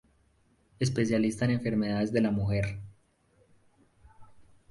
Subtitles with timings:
[0.79, 2.79] Especialista en enfermedades de la mujer"".